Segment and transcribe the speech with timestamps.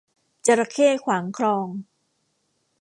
[0.45, 1.67] จระเข้ขวางคลอง